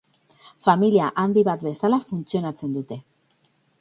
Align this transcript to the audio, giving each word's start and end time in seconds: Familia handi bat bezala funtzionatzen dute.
Familia 0.67 1.09
handi 1.23 1.43
bat 1.49 1.65
bezala 1.67 1.99
funtzionatzen 2.07 2.77
dute. 2.79 2.99